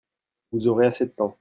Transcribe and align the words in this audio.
Vous 0.51 0.67
aurez 0.67 0.87
assez 0.87 1.05
de 1.05 1.11
temps. 1.11 1.29